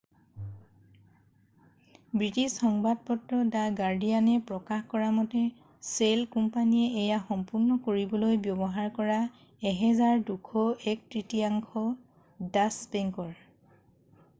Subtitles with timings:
[2.21, 5.43] British সংবাদপত্ৰ the গাৰ্ডিয়ানে প্ৰকাশ কৰামতে
[5.91, 11.89] শ্বেল কোম্পানীয়ে এয়া সম্পূৰ্ণ কৰিবলৈ ব্যৱহাৰ কৰা 1,200ৰ এক তৃতীয়াংশ
[12.59, 13.33] ডাচ্চ বেংকৰ